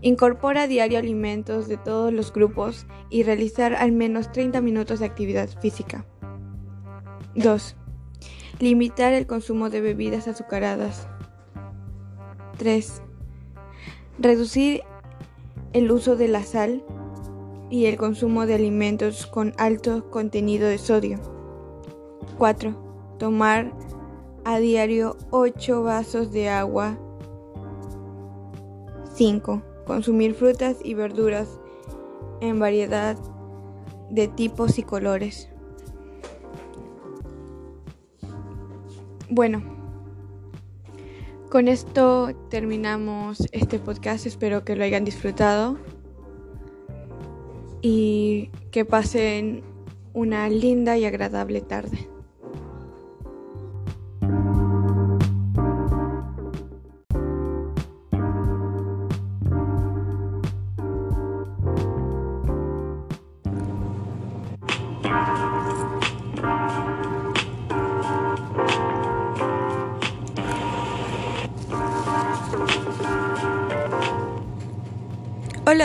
Incorpora 0.00 0.62
a 0.62 0.66
diario 0.66 0.98
alimentos 0.98 1.68
de 1.68 1.76
todos 1.76 2.12
los 2.12 2.32
grupos 2.32 2.86
y 3.10 3.22
realizar 3.22 3.74
al 3.74 3.92
menos 3.92 4.32
30 4.32 4.60
minutos 4.62 4.98
de 4.98 5.06
actividad 5.06 5.48
física. 5.60 6.06
2. 7.36 7.76
Limitar 8.58 9.12
el 9.12 9.26
consumo 9.26 9.68
de 9.68 9.80
bebidas 9.82 10.26
azucaradas. 10.26 11.06
3. 12.56 13.02
Reducir 14.18 14.82
el 15.72 15.92
uso 15.92 16.16
de 16.16 16.28
la 16.28 16.42
sal 16.42 16.82
y 17.72 17.86
el 17.86 17.96
consumo 17.96 18.44
de 18.44 18.54
alimentos 18.54 19.26
con 19.26 19.54
alto 19.56 20.10
contenido 20.10 20.68
de 20.68 20.76
sodio. 20.76 21.18
4. 22.36 23.16
Tomar 23.18 23.72
a 24.44 24.58
diario 24.58 25.16
8 25.30 25.82
vasos 25.82 26.32
de 26.32 26.50
agua. 26.50 26.98
5 29.14 29.62
consumir 29.86 30.34
frutas 30.34 30.76
y 30.84 30.92
verduras 30.92 31.48
en 32.42 32.58
variedad 32.58 33.16
de 34.10 34.28
tipos 34.28 34.78
y 34.78 34.82
colores. 34.82 35.48
Bueno, 39.30 39.62
con 41.50 41.68
esto 41.68 42.28
terminamos 42.50 43.48
este 43.52 43.78
podcast, 43.78 44.26
espero 44.26 44.62
que 44.62 44.76
lo 44.76 44.84
hayan 44.84 45.06
disfrutado 45.06 45.78
y 47.82 48.50
que 48.70 48.84
pasen 48.84 49.62
una 50.14 50.48
linda 50.48 50.96
y 50.96 51.04
agradable 51.04 51.60
tarde. 51.60 52.08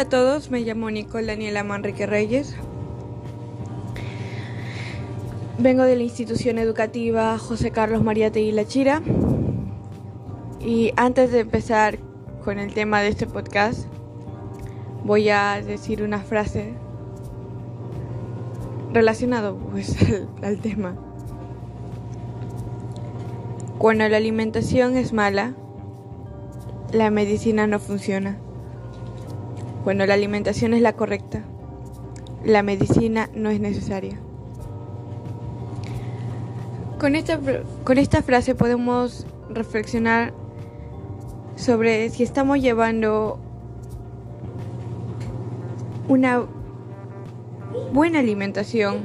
Todos, 0.09 0.51
me 0.51 0.61
llamo 0.61 0.89
Nicole 0.89 1.27
Daniela 1.27 1.63
Manrique 1.63 2.05
Reyes. 2.05 2.55
Vengo 5.59 5.83
de 5.83 5.95
la 5.97 6.03
institución 6.03 6.57
educativa 6.59 7.37
José 7.37 7.71
Carlos 7.71 8.03
María 8.03 8.31
Teguila 8.31 8.65
Chira. 8.65 9.01
Y 10.61 10.93
antes 10.95 11.31
de 11.31 11.41
empezar 11.41 11.99
con 12.45 12.57
el 12.57 12.73
tema 12.73 13.01
de 13.01 13.09
este 13.09 13.27
podcast, 13.27 13.87
voy 15.03 15.29
a 15.29 15.61
decir 15.61 16.03
una 16.03 16.19
frase 16.19 16.73
relacionado 18.93 19.57
pues 19.57 19.97
al 20.41 20.59
tema. 20.59 20.95
Cuando 23.77 24.07
la 24.07 24.17
alimentación 24.17 24.95
es 24.95 25.11
mala, 25.11 25.53
la 26.93 27.11
medicina 27.11 27.67
no 27.67 27.79
funciona. 27.79 28.37
Cuando 29.87 30.05
la 30.05 30.15
alimentación 30.15 30.73
es 30.73 30.81
la 30.81 30.97
correcta, 30.97 31.43
la 32.43 32.61
medicina 32.61 33.29
no 33.33 33.49
es 33.51 33.61
necesaria. 33.61 34.19
Con 36.99 37.15
esta, 37.15 37.39
con 37.85 37.97
esta 37.97 38.21
frase 38.21 38.53
podemos 38.53 39.25
reflexionar 39.49 40.33
sobre 41.55 42.09
si 42.09 42.23
estamos 42.23 42.59
llevando 42.59 43.39
una 46.09 46.43
buena 47.93 48.19
alimentación, 48.19 49.03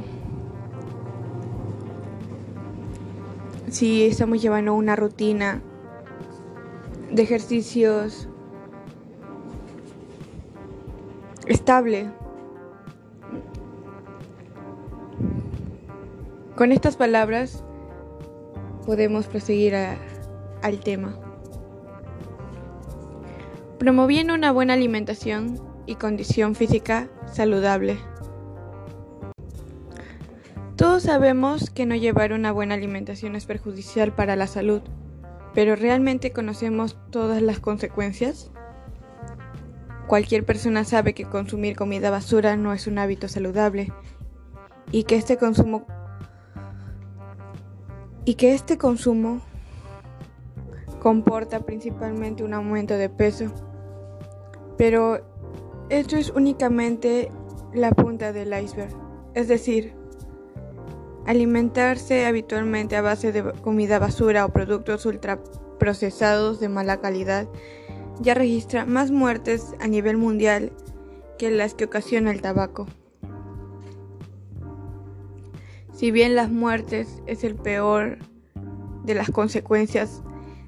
si 3.71 4.05
estamos 4.05 4.43
llevando 4.43 4.75
una 4.75 4.97
rutina 4.97 5.63
de 7.13 7.23
ejercicios 7.23 8.29
estable. 11.53 12.11
Con 16.57 16.73
estas 16.73 16.97
palabras 16.97 17.65
podemos 18.87 19.27
proseguir 19.27 19.75
al 19.75 20.81
tema. 20.81 21.19
Promoviendo 23.79 24.35
una 24.35 24.53
buena 24.53 24.75
alimentación 24.75 25.61
y 25.87 25.97
condición 25.97 26.55
física 26.55 27.09
saludable. 27.27 27.99
Todos 30.77 31.05
sabemos 31.05 31.71
que 31.71 31.87
no 31.87 31.95
llevar 31.95 32.33
una 32.33 32.51
buena 32.51 32.75
alimentación 32.75 33.37
es 33.37 33.47
perjudicial 33.47 34.15
para 34.15 34.37
la 34.37 34.47
salud, 34.47 34.83
pero 35.55 35.77
¿realmente 35.77 36.33
conocemos 36.33 36.97
todas 37.11 37.43
las 37.43 37.61
consecuencias? 37.61 38.51
Cualquier 40.13 40.45
persona 40.45 40.85
sabe 40.85 41.15
que 41.15 41.25
consumir 41.25 41.75
comida 41.75 42.11
basura 42.11 42.55
no 42.59 42.75
es 42.75 42.87
un 42.87 42.99
hábito 42.99 43.29
saludable 43.29 43.95
y 44.91 45.05
que 45.05 45.17
este 45.17 45.39
consumo 45.39 45.87
y 48.27 48.35
que 48.35 48.53
este 48.53 48.77
consumo 48.77 49.41
comporta 51.01 51.61
principalmente 51.61 52.45
un 52.45 52.53
aumento 52.53 52.99
de 52.99 53.09
peso. 53.09 53.55
Pero 54.77 55.25
esto 55.89 56.19
es 56.19 56.29
únicamente 56.29 57.33
la 57.73 57.91
punta 57.93 58.35
del 58.35 58.53
iceberg, 58.53 58.95
es 59.33 59.49
decir, 59.49 59.95
alimentarse 61.25 62.27
habitualmente 62.27 62.97
a 62.97 63.01
base 63.01 63.33
de 63.33 63.51
comida 63.63 63.99
basura 63.99 64.45
o 64.45 64.51
productos 64.51 65.07
ultraprocesados 65.07 66.61
de 66.61 66.69
mala 66.69 67.01
calidad 67.01 67.49
ya 68.23 68.35
registra 68.35 68.87
más 68.87 69.11
muertes 69.11 69.75
a 69.81 69.89
nivel 69.89 70.17
mundial 70.17 70.73
que 71.39 71.51
las 71.51 71.75
que 71.75 71.85
ocasiona 71.85 72.31
el 72.31 72.41
tabaco. 72.41 72.87
Si 75.93 76.11
bien 76.11 76.35
las 76.35 76.51
muertes 76.51 77.23
es 77.27 77.45
el 77.45 77.55
peor 77.55 78.19
de 79.05 79.15
las 79.15 79.31
consecuencias 79.31 80.23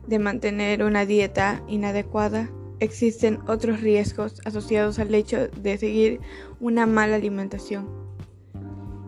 de 0.06 0.18
mantener 0.18 0.82
una 0.82 1.06
dieta 1.06 1.62
inadecuada, 1.66 2.50
existen 2.80 3.38
otros 3.46 3.80
riesgos 3.80 4.40
asociados 4.44 4.98
al 4.98 5.14
hecho 5.14 5.48
de 5.48 5.78
seguir 5.78 6.20
una 6.60 6.86
mala 6.86 7.16
alimentación, 7.16 7.88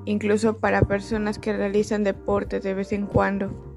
incluso 0.05 0.59
para 0.59 0.83
personas 0.83 1.39
que 1.39 1.57
realizan 1.57 2.05
deporte 2.05 2.61
de 2.61 2.75
vez 2.75 2.93
en 2.93 3.07
cuando 3.07 3.75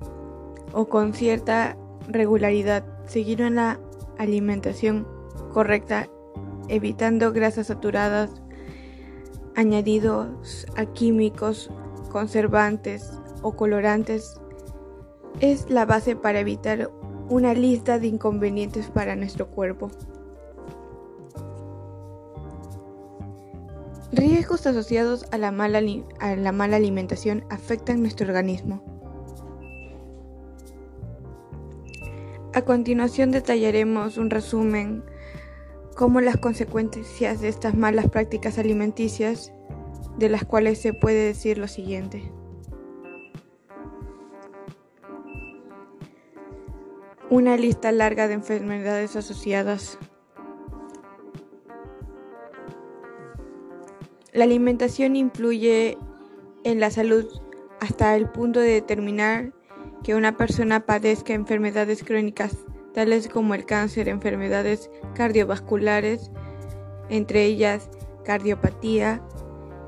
o 0.73 0.87
con 0.87 1.13
cierta 1.13 1.77
regularidad. 2.07 2.85
Seguir 3.05 3.41
una 3.41 3.79
alimentación 4.19 5.07
correcta, 5.53 6.07
evitando 6.67 7.33
grasas 7.33 7.67
saturadas, 7.67 8.29
añadidos 9.55 10.67
a 10.75 10.85
químicos, 10.85 11.71
conservantes 12.11 13.11
o 13.41 13.53
colorantes, 13.55 14.39
es 15.39 15.69
la 15.69 15.85
base 15.85 16.15
para 16.15 16.41
evitar 16.41 16.91
una 17.29 17.53
lista 17.53 17.97
de 17.97 18.07
inconvenientes 18.07 18.89
para 18.89 19.15
nuestro 19.15 19.47
cuerpo. 19.47 19.89
Riesgos 24.11 24.65
asociados 24.67 25.25
a 25.31 25.37
la 25.37 25.51
mala, 25.51 25.81
a 26.19 26.35
la 26.35 26.51
mala 26.51 26.77
alimentación 26.77 27.45
afectan 27.49 28.01
nuestro 28.01 28.27
organismo. 28.27 28.88
A 32.51 32.63
continuación 32.63 33.29
detallaremos 33.29 34.17
un 34.17 34.31
resumen 34.31 35.03
como 35.95 36.19
las 36.19 36.37
consecuencias 36.37 37.41
de 37.41 37.47
estas 37.47 37.75
malas 37.75 38.09
prácticas 38.09 38.57
alimenticias, 38.57 39.53
de 40.17 40.29
las 40.29 40.45
cuales 40.45 40.81
se 40.81 40.93
puede 40.93 41.25
decir 41.25 41.59
lo 41.59 41.67
siguiente. 41.67 42.31
Una 47.29 47.55
lista 47.55 47.91
larga 47.91 48.27
de 48.27 48.33
enfermedades 48.33 49.15
asociadas. 49.15 49.99
La 54.33 54.45
alimentación 54.45 55.15
influye 55.15 55.99
en 56.63 56.79
la 56.79 56.89
salud 56.89 57.27
hasta 57.79 58.15
el 58.15 58.27
punto 58.27 58.59
de 58.59 58.69
determinar 58.69 59.53
que 60.03 60.15
una 60.15 60.37
persona 60.37 60.85
padezca 60.85 61.33
enfermedades 61.33 62.03
crónicas 62.03 62.57
tales 62.93 63.27
como 63.27 63.53
el 63.53 63.65
cáncer, 63.65 64.09
enfermedades 64.09 64.89
cardiovasculares, 65.13 66.31
entre 67.09 67.45
ellas 67.45 67.89
cardiopatía, 68.23 69.21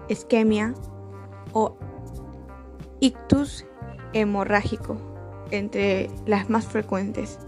isquemia 0.08 0.74
o 1.54 1.78
ictus 3.00 3.66
hemorrágico, 4.14 4.98
entre 5.52 6.10
las 6.26 6.50
más 6.50 6.66
frecuentes, 6.66 7.40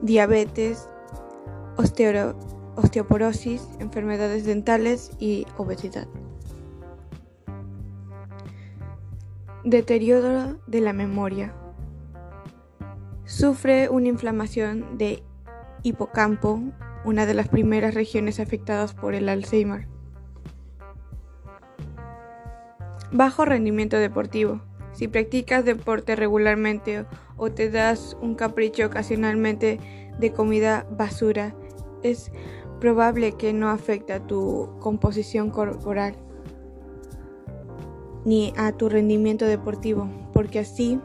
diabetes, 0.00 0.88
osteoporosis, 2.76 3.68
enfermedades 3.78 4.44
dentales 4.44 5.10
y 5.18 5.46
obesidad. 5.56 6.06
Deterioro 9.64 10.56
de 10.66 10.80
la 10.80 10.94
memoria. 10.94 11.52
Sufre 13.26 13.90
una 13.90 14.08
inflamación 14.08 14.96
de 14.96 15.22
hipocampo, 15.82 16.62
una 17.04 17.26
de 17.26 17.34
las 17.34 17.48
primeras 17.48 17.92
regiones 17.92 18.40
afectadas 18.40 18.94
por 18.94 19.14
el 19.14 19.28
Alzheimer. 19.28 19.86
Bajo 23.12 23.44
rendimiento 23.44 23.98
deportivo. 23.98 24.62
Si 24.92 25.08
practicas 25.08 25.66
deporte 25.66 26.16
regularmente 26.16 27.04
o 27.36 27.50
te 27.50 27.68
das 27.68 28.16
un 28.22 28.36
capricho 28.36 28.86
ocasionalmente 28.86 29.78
de 30.18 30.32
comida 30.32 30.86
basura, 30.90 31.54
es 32.02 32.32
probable 32.80 33.32
que 33.32 33.52
no 33.52 33.68
afecte 33.68 34.14
a 34.14 34.26
tu 34.26 34.70
composición 34.80 35.50
corporal 35.50 36.16
ni 38.24 38.52
a 38.56 38.72
tu 38.72 38.88
rendimiento 38.88 39.44
deportivo, 39.44 40.08
porque 40.32 40.58
así, 40.58 41.00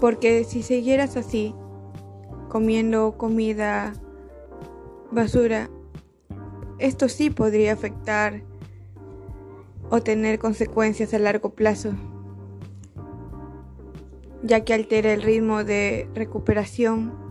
porque 0.00 0.44
si 0.44 0.62
siguieras 0.62 1.16
así, 1.16 1.54
comiendo 2.48 3.16
comida 3.16 3.94
basura, 5.10 5.70
esto 6.78 7.08
sí 7.08 7.30
podría 7.30 7.72
afectar 7.72 8.42
o 9.90 10.00
tener 10.00 10.38
consecuencias 10.38 11.14
a 11.14 11.18
largo 11.18 11.50
plazo, 11.50 11.92
ya 14.42 14.64
que 14.64 14.74
altera 14.74 15.12
el 15.12 15.22
ritmo 15.22 15.64
de 15.64 16.08
recuperación 16.14 17.25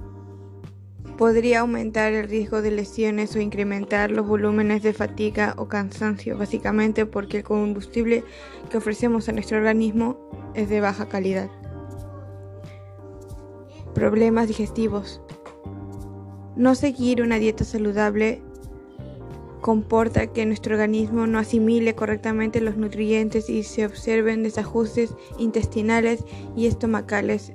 podría 1.18 1.62
aumentar 1.62 2.14
el 2.14 2.28
riesgo 2.28 2.62
de 2.62 2.72
lesiones 2.72 3.36
o 3.36 3.40
incrementar 3.40 4.12
los 4.12 4.28
volúmenes 4.28 4.84
de 4.84 4.94
fatiga 4.94 5.54
o 5.58 5.68
cansancio, 5.68 6.38
básicamente 6.38 7.06
porque 7.06 7.38
el 7.38 7.44
combustible 7.44 8.24
que 8.70 8.78
ofrecemos 8.78 9.30
a 9.30 9.32
nuestro 9.32 9.58
organismo 9.58 10.18
es 10.54 10.70
de 10.70 10.82
baja 10.82 11.08
calidad. 11.08 11.50
Problemas 13.94 14.48
digestivos. 14.48 15.22
No 16.56 16.76
seguir 16.76 17.22
una 17.22 17.38
dieta 17.38 17.64
saludable 17.64 18.42
comporta 19.62 20.28
que 20.28 20.46
nuestro 20.46 20.76
organismo 20.76 21.28
no 21.28 21.40
asimile 21.40 21.96
correctamente 21.96 22.62
los 22.62 22.78
nutrientes 22.78 23.50
y 23.50 23.64
se 23.64 23.86
observen 23.86 24.44
desajustes 24.44 25.16
intestinales 25.40 26.24
y 26.56 26.68
estomacales. 26.68 27.54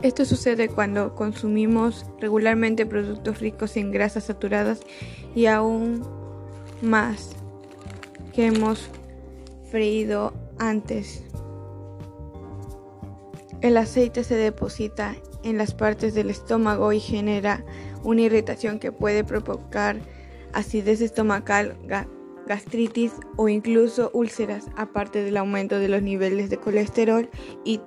Esto 0.00 0.24
sucede 0.24 0.68
cuando 0.68 1.16
consumimos 1.16 2.06
regularmente 2.20 2.86
productos 2.86 3.40
ricos 3.40 3.76
en 3.76 3.90
grasas 3.90 4.24
saturadas 4.24 4.80
y 5.34 5.46
aún 5.46 6.02
más 6.82 7.30
que 8.32 8.46
hemos 8.46 8.88
freído 9.70 10.32
antes. 10.58 11.24
El 13.60 13.76
aceite 13.76 14.22
se 14.22 14.36
deposita 14.36 15.16
en 15.42 15.58
las 15.58 15.74
partes 15.74 16.14
del 16.14 16.30
estómago 16.30 16.92
y 16.92 17.00
genera 17.00 17.64
una 18.04 18.22
irritación 18.22 18.78
que 18.78 18.92
puede 18.92 19.24
provocar 19.24 19.96
acidez 20.52 21.00
estomacal, 21.00 21.76
gastritis 22.46 23.12
o 23.36 23.48
incluso 23.48 24.12
úlceras, 24.14 24.66
aparte 24.76 25.24
del 25.24 25.36
aumento 25.36 25.80
de 25.80 25.88
los 25.88 26.02
niveles 26.02 26.50
de 26.50 26.58
colesterol 26.58 27.28
y 27.64 27.80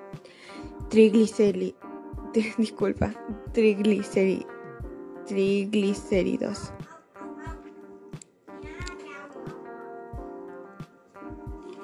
triglicéridos. 0.89 1.80
Disculpa, 2.57 3.13
triglicéridos. 3.53 4.47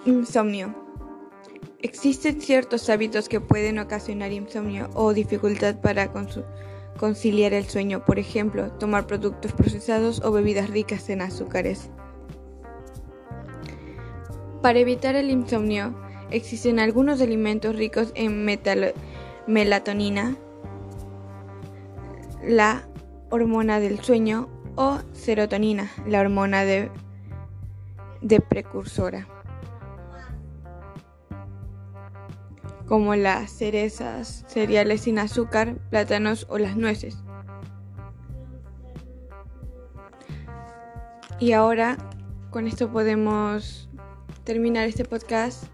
Insomnio. 0.06 0.74
Existen 1.82 2.42
ciertos 2.42 2.90
hábitos 2.90 3.28
que 3.28 3.42
pueden 3.42 3.78
ocasionar 3.80 4.32
insomnio 4.32 4.90
o 4.94 5.14
dificultad 5.14 5.80
para 5.82 6.12
conciliar 6.98 7.54
el 7.54 7.66
sueño, 7.66 8.06
por 8.06 8.18
ejemplo, 8.18 8.72
tomar 8.74 9.06
productos 9.06 9.52
procesados 9.52 10.22
o 10.24 10.32
bebidas 10.32 10.70
ricas 10.70 11.10
en 11.10 11.22
azúcares. 11.22 11.90
Para 14.62 14.80
evitar 14.80 15.16
el 15.16 15.30
insomnio, 15.30 15.94
existen 16.32 16.80
algunos 16.80 17.22
alimentos 17.22 17.76
ricos 17.76 18.12
en 18.16 18.46
melatonina, 19.48 20.36
la 22.44 22.88
hormona 23.30 23.80
del 23.80 24.00
sueño 24.00 24.50
o 24.76 25.00
serotonina, 25.14 25.90
la 26.06 26.22
hormona 26.22 26.64
de 26.64 26.92
precursora. 28.50 29.28
como 32.88 33.16
las 33.16 33.52
cerezas, 33.52 34.46
cereales 34.48 35.02
sin 35.02 35.20
azúcar, 35.20 35.76
plátanos 35.90 36.48
o 36.50 36.58
las 36.58 36.78
nueces. 36.78 37.18
Y 41.40 41.52
ahora 41.52 41.98
con 42.50 42.66
esto 42.66 42.90
podemos 42.90 43.90
terminar 44.44 44.88
este 44.88 45.04
podcast 45.04 45.66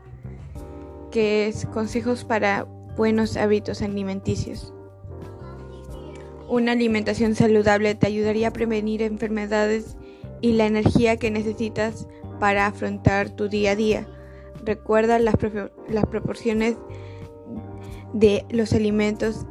que 1.11 1.47
es 1.47 1.67
consejos 1.67 2.25
para 2.25 2.65
buenos 2.95 3.37
hábitos 3.37 3.81
alimenticios. 3.81 4.73
Una 6.47 6.73
alimentación 6.73 7.35
saludable 7.35 7.95
te 7.95 8.07
ayudaría 8.07 8.49
a 8.49 8.53
prevenir 8.53 9.01
enfermedades 9.01 9.97
y 10.41 10.53
la 10.53 10.65
energía 10.65 11.17
que 11.17 11.31
necesitas 11.31 12.07
para 12.39 12.67
afrontar 12.67 13.29
tu 13.29 13.49
día 13.49 13.71
a 13.71 13.75
día. 13.75 14.07
Recuerda 14.63 15.17
las, 15.19 15.35
proporciones 16.09 16.75
de 18.13 18.45
los 18.49 18.73
alimentos 18.73 19.45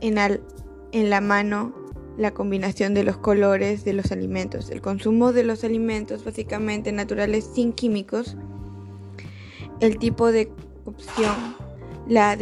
en, 0.00 0.18
en 0.92 1.10
la 1.10 1.20
mano, 1.20 1.74
la 2.16 2.32
combinación 2.32 2.94
de 2.94 3.04
los 3.04 3.18
colores 3.18 3.84
de 3.84 3.92
los 3.92 4.10
alimentos, 4.10 4.70
el 4.70 4.80
consumo 4.80 5.32
de 5.32 5.44
los 5.44 5.64
alimentos 5.64 6.24
básicamente 6.24 6.90
naturales 6.92 7.50
sin 7.52 7.72
químicos, 7.72 8.36
el 9.80 9.98
tipo 9.98 10.32
de 10.32 10.50
opción, 10.84 11.56
la, 12.08 12.36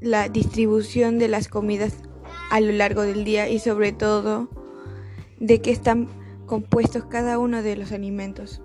la 0.00 0.28
distribución 0.28 1.18
de 1.18 1.28
las 1.28 1.48
comidas 1.48 1.94
a 2.50 2.60
lo 2.60 2.72
largo 2.72 3.02
del 3.02 3.24
día 3.24 3.48
y 3.48 3.58
sobre 3.58 3.92
todo 3.92 4.48
de 5.40 5.60
qué 5.60 5.70
están 5.70 6.08
compuestos 6.46 7.04
cada 7.04 7.38
uno 7.38 7.62
de 7.62 7.76
los 7.76 7.92
alimentos. 7.92 8.62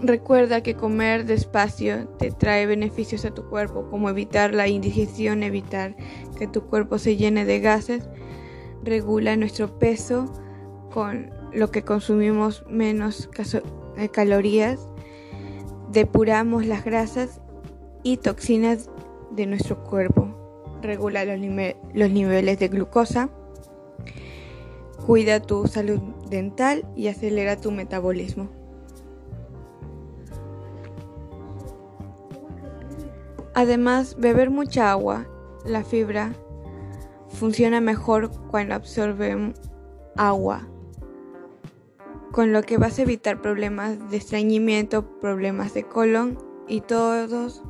Recuerda 0.00 0.64
que 0.64 0.74
comer 0.74 1.26
despacio 1.26 2.08
te 2.18 2.32
trae 2.32 2.66
beneficios 2.66 3.24
a 3.24 3.32
tu 3.32 3.48
cuerpo, 3.48 3.88
como 3.88 4.08
evitar 4.10 4.52
la 4.52 4.66
indigestión, 4.66 5.44
evitar 5.44 5.96
que 6.36 6.48
tu 6.48 6.62
cuerpo 6.62 6.98
se 6.98 7.16
llene 7.16 7.44
de 7.44 7.60
gases, 7.60 8.08
regula 8.82 9.36
nuestro 9.36 9.78
peso 9.78 10.32
con 10.92 11.30
lo 11.52 11.70
que 11.70 11.84
consumimos 11.84 12.64
menos 12.68 13.30
eh, 13.96 14.08
calorías, 14.08 14.88
depuramos 15.92 16.66
las 16.66 16.84
grasas 16.84 17.41
y 18.02 18.16
toxinas 18.16 18.90
de 19.30 19.46
nuestro 19.46 19.82
cuerpo, 19.84 20.28
regula 20.82 21.24
los, 21.24 21.38
niveles 21.38 22.58
de 22.58 22.68
glucosa, 22.68 23.30
cuida 25.06 25.40
tu 25.40 25.66
salud 25.66 26.00
dental 26.28 26.84
y 26.96 27.08
acelera 27.08 27.56
tu 27.56 27.70
metabolismo. 27.70 28.48
Además, 33.54 34.16
beber 34.18 34.50
mucha 34.50 34.90
agua, 34.90 35.26
la 35.64 35.84
fibra, 35.84 36.32
funciona 37.28 37.80
mejor 37.80 38.30
cuando 38.50 38.74
absorbe 38.74 39.52
agua, 40.16 40.66
con 42.30 42.52
lo 42.52 42.62
que 42.62 42.78
vas 42.78 42.98
a 42.98 43.02
evitar 43.02 43.42
problemas 43.42 44.10
de 44.10 44.16
estreñimiento, 44.16 45.20
problemas 45.20 45.74
de 45.74 45.84
colon 45.84 46.38
y 46.66 46.80
todos 46.80 47.62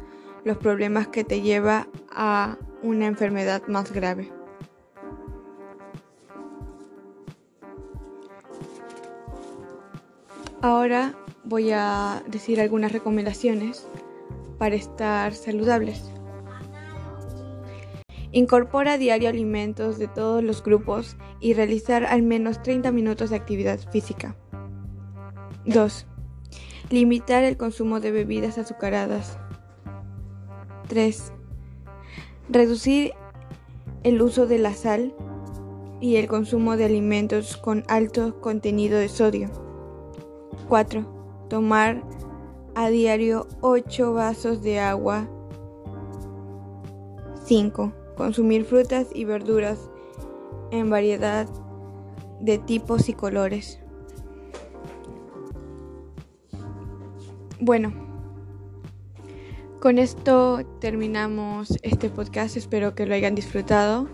los 0.44 0.56
problemas 0.58 1.08
que 1.08 1.24
te 1.24 1.40
lleva 1.40 1.88
a 2.10 2.56
una 2.82 3.06
enfermedad 3.06 3.62
más 3.68 3.92
grave. 3.92 4.32
Ahora 10.60 11.14
voy 11.44 11.72
a 11.72 12.22
decir 12.28 12.60
algunas 12.60 12.92
recomendaciones 12.92 13.86
para 14.58 14.76
estar 14.76 15.34
saludables. 15.34 16.08
Incorpora 18.30 18.96
diario 18.96 19.28
alimentos 19.28 19.98
de 19.98 20.08
todos 20.08 20.42
los 20.42 20.62
grupos 20.62 21.16
y 21.40 21.54
realizar 21.54 22.04
al 22.04 22.22
menos 22.22 22.62
30 22.62 22.92
minutos 22.92 23.30
de 23.30 23.36
actividad 23.36 23.78
física. 23.90 24.36
2. 25.66 26.06
Limitar 26.90 27.42
el 27.44 27.56
consumo 27.56 28.00
de 28.00 28.12
bebidas 28.12 28.56
azucaradas. 28.56 29.38
3. 30.92 31.32
Reducir 32.50 33.14
el 34.02 34.20
uso 34.20 34.46
de 34.46 34.58
la 34.58 34.74
sal 34.74 35.14
y 36.02 36.16
el 36.16 36.28
consumo 36.28 36.76
de 36.76 36.84
alimentos 36.84 37.56
con 37.56 37.82
alto 37.88 38.42
contenido 38.42 38.98
de 38.98 39.08
sodio. 39.08 39.48
4. 40.68 41.46
Tomar 41.48 42.02
a 42.74 42.90
diario 42.90 43.46
8 43.62 44.12
vasos 44.12 44.62
de 44.62 44.80
agua. 44.80 45.26
5. 47.46 47.90
Consumir 48.14 48.66
frutas 48.66 49.06
y 49.14 49.24
verduras 49.24 49.78
en 50.72 50.90
variedad 50.90 51.48
de 52.38 52.58
tipos 52.58 53.08
y 53.08 53.14
colores. 53.14 53.80
Bueno, 57.60 58.11
con 59.82 59.98
esto 59.98 60.60
terminamos 60.78 61.76
este 61.82 62.08
podcast. 62.08 62.56
Espero 62.56 62.94
que 62.94 63.04
lo 63.04 63.16
hayan 63.16 63.34
disfrutado 63.34 64.06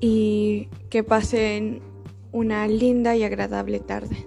y 0.00 0.68
que 0.90 1.04
pasen 1.04 1.80
una 2.32 2.66
linda 2.66 3.14
y 3.14 3.22
agradable 3.22 3.78
tarde. 3.78 4.26